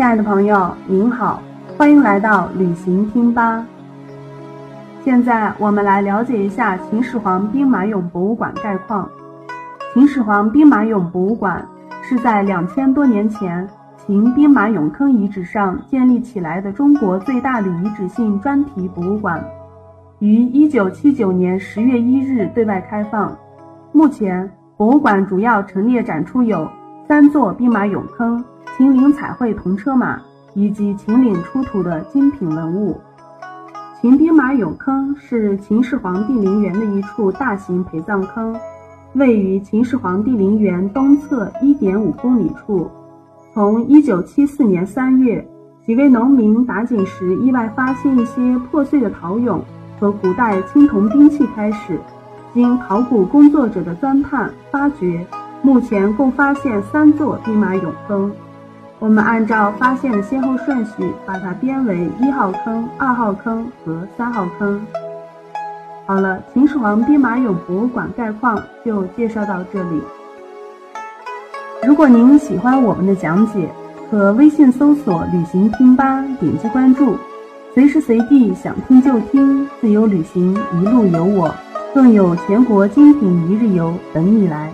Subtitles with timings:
[0.00, 1.42] 亲爱的朋友，您好，
[1.76, 3.62] 欢迎来到旅行听吧。
[5.04, 9.06] 现在我们来了解一下秦始皇兵马俑博物馆概况。
[9.92, 11.62] 秦始皇兵马俑博物馆
[12.00, 13.68] 是在两千多年前
[13.98, 19.44] 秦兵马俑坑遗址上建立起来的中国最大的遗址性专题博物馆，
[20.20, 23.36] 于一九七九年十月一日对外开放。
[23.92, 26.66] 目前，博物馆主要陈列展出有
[27.06, 28.42] 三座兵马俑坑。
[28.80, 30.18] 秦岭彩绘铜车马
[30.54, 32.98] 以及秦岭出土的精品文物。
[34.00, 38.56] 秦兵马俑坑是秦始皇帝陵园的一处大型陪葬坑，
[39.12, 42.90] 位于秦始皇帝陵园东侧1.5公里处。
[43.52, 45.46] 从1974年3月，
[45.84, 49.60] 几位农民打井时意外发现一些破碎的陶俑
[49.98, 52.00] 和古代青铜兵器开始，
[52.54, 55.26] 经考古工作者的钻探发掘，
[55.60, 58.32] 目前共发现三座兵马俑坑。
[59.00, 64.78] 我们按照发现的先后顺序，把它编为一号坑、二号坑和三号坑。
[66.04, 70.02] 好了，秦始皇兵马俑博物馆概况就介绍到这里。
[71.82, 73.70] 如果您喜欢我们的讲解，
[74.10, 77.16] 可微信搜索“旅行听吧”，点击关注，
[77.72, 81.54] 随时随地想听就听，自由旅行，一路有我，
[81.94, 84.70] 更有全国精品一日游等你来。